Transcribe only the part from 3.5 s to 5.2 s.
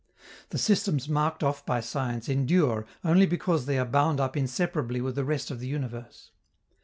they are bound up inseparably with